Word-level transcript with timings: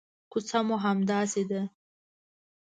کوڅه 0.31 0.59
مو 0.67 0.75
همداسې 0.85 1.43
ده. 1.49 1.61